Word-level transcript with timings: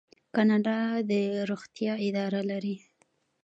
کاناډا 0.35 0.79
د 1.09 1.11
روغتیا 1.49 1.93
اداره 2.07 2.41
لري. 2.51 2.75